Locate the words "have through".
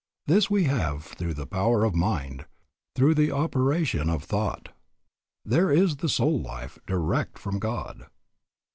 0.63-1.35